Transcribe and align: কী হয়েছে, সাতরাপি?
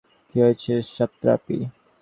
কী 0.29 0.37
হয়েছে, 0.43 0.73
সাতরাপি? 0.87 1.57